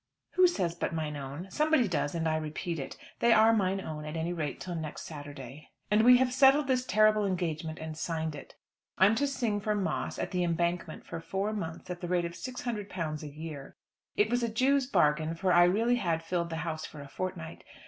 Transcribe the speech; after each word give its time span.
Who 0.31 0.47
says 0.47 0.73
"But 0.73 0.95
mine 0.95 1.15
own?" 1.15 1.51
Somebody 1.51 1.87
does, 1.87 2.15
and 2.15 2.27
I 2.27 2.35
repeat 2.37 2.79
it. 2.79 2.97
They 3.19 3.31
are 3.33 3.53
mine 3.53 3.79
own, 3.79 4.03
at 4.03 4.17
any 4.17 4.33
rate 4.33 4.59
till 4.59 4.73
next 4.73 5.03
Saturday. 5.03 5.69
And 5.91 6.01
we 6.01 6.17
have 6.17 6.33
settled 6.33 6.65
this 6.65 6.83
terrible 6.87 7.23
engagement 7.23 7.77
and 7.77 7.95
signed 7.95 8.33
it. 8.33 8.55
I'm 8.97 9.13
to 9.13 9.27
sing 9.27 9.59
for 9.59 9.75
Moss 9.75 10.17
at 10.17 10.31
"The 10.31 10.43
Embankment" 10.43 11.05
for 11.05 11.19
four 11.19 11.53
months, 11.53 11.91
at 11.91 12.01
the 12.01 12.07
rate 12.07 12.25
of 12.25 12.31
£600 12.31 13.21
a 13.21 13.27
year. 13.27 13.75
It 14.15 14.31
was 14.31 14.41
a 14.41 14.49
Jew's 14.49 14.87
bargain, 14.87 15.35
for 15.35 15.53
I 15.53 15.65
really 15.65 15.97
had 15.97 16.23
filled 16.23 16.49
the 16.49 16.55
house 16.65 16.83
for 16.83 16.99
a 17.01 17.07
fortnight. 17.07 17.63